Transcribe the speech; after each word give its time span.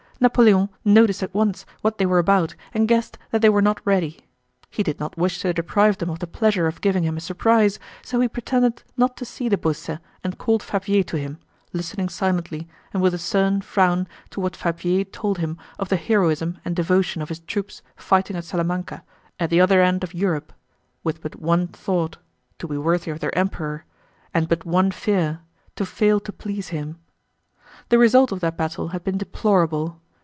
Napoleon 0.23 0.69
noticed 0.85 1.23
at 1.23 1.33
once 1.33 1.65
what 1.81 1.97
they 1.97 2.05
were 2.05 2.19
about 2.19 2.53
and 2.75 2.87
guessed 2.87 3.17
that 3.31 3.41
they 3.41 3.49
were 3.49 3.59
not 3.59 3.81
ready. 3.83 4.19
He 4.69 4.83
did 4.83 4.99
not 4.99 5.17
wish 5.17 5.39
to 5.39 5.51
deprive 5.51 5.97
them 5.97 6.11
of 6.11 6.19
the 6.19 6.27
pleasure 6.27 6.67
of 6.67 6.79
giving 6.79 7.01
him 7.01 7.17
a 7.17 7.19
surprise, 7.19 7.79
so 8.03 8.19
he 8.19 8.27
pretended 8.27 8.83
not 8.95 9.17
to 9.17 9.25
see 9.25 9.49
de 9.49 9.57
Beausset 9.57 9.97
and 10.23 10.37
called 10.37 10.61
Fabvier 10.61 11.01
to 11.07 11.17
him, 11.17 11.39
listening 11.73 12.07
silently 12.07 12.67
and 12.93 13.01
with 13.01 13.15
a 13.15 13.17
stern 13.17 13.61
frown 13.61 14.07
to 14.29 14.39
what 14.39 14.55
Fabvier 14.55 15.05
told 15.05 15.39
him 15.39 15.57
of 15.79 15.89
the 15.89 15.95
heroism 15.97 16.59
and 16.63 16.75
devotion 16.75 17.23
of 17.23 17.29
his 17.29 17.39
troops 17.39 17.81
fighting 17.95 18.35
at 18.35 18.45
Salamanca, 18.45 19.01
at 19.39 19.49
the 19.49 19.59
other 19.59 19.81
end 19.81 20.03
of 20.03 20.13
Europe, 20.13 20.53
with 21.03 21.19
but 21.23 21.37
one 21.41 21.67
thought—to 21.67 22.67
be 22.67 22.77
worthy 22.77 23.09
of 23.09 23.21
their 23.21 23.35
Emperor—and 23.35 24.47
but 24.47 24.65
one 24.65 24.91
fear—to 24.91 25.83
fail 25.83 26.19
to 26.19 26.31
please 26.31 26.67
him. 26.67 26.99
The 27.89 27.97
result 27.97 28.31
of 28.31 28.39
that 28.41 28.55
battle 28.55 28.89
had 28.89 29.03
been 29.03 29.17
deplorable. 29.17 29.97